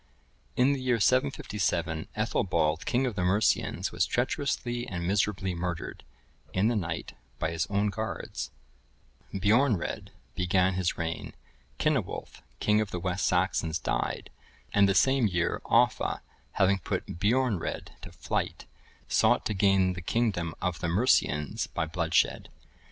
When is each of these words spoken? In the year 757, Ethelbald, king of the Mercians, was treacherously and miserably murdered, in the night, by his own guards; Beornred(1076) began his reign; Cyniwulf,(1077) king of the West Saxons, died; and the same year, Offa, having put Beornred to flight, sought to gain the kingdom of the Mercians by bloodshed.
In 0.55 0.73
the 0.73 0.81
year 0.81 0.99
757, 0.99 2.07
Ethelbald, 2.15 2.87
king 2.87 3.05
of 3.05 3.13
the 3.13 3.21
Mercians, 3.23 3.91
was 3.91 4.07
treacherously 4.07 4.87
and 4.87 5.05
miserably 5.05 5.53
murdered, 5.53 6.03
in 6.53 6.69
the 6.69 6.75
night, 6.75 7.13
by 7.37 7.51
his 7.51 7.67
own 7.67 7.91
guards; 7.91 8.49
Beornred(1076) 9.31 10.07
began 10.33 10.73
his 10.73 10.97
reign; 10.97 11.33
Cyniwulf,(1077) 11.77 12.39
king 12.59 12.81
of 12.81 12.89
the 12.89 12.99
West 12.99 13.27
Saxons, 13.27 13.77
died; 13.77 14.31
and 14.73 14.89
the 14.89 14.95
same 14.95 15.27
year, 15.27 15.61
Offa, 15.65 16.23
having 16.53 16.79
put 16.79 17.05
Beornred 17.19 17.89
to 18.01 18.11
flight, 18.11 18.65
sought 19.07 19.45
to 19.45 19.53
gain 19.53 19.93
the 19.93 20.01
kingdom 20.01 20.55
of 20.59 20.79
the 20.79 20.87
Mercians 20.87 21.67
by 21.67 21.85
bloodshed. 21.85 22.49